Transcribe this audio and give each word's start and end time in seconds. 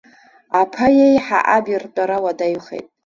Аԥа 0.61 0.87
иеиҳа 0.97 1.39
аб 1.55 1.65
иртәара 1.73 2.17
уадаҩхеит. 2.23 2.87